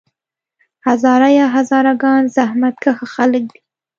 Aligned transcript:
هزاره 0.87 1.29
یا 1.39 1.47
هزاره 1.55 1.93
ګان 2.01 2.23
زحمت 2.35 2.75
کښه 2.83 3.07
خلک 3.13 3.43
دي. 3.51 3.59